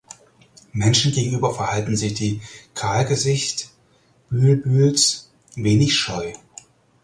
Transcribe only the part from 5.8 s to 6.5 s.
scheu.